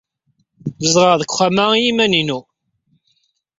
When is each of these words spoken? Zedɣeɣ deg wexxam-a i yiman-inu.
Zedɣeɣ 0.91 1.15
deg 1.17 1.29
wexxam-a 1.31 1.65
i 1.73 1.81
yiman-inu. 1.85 2.39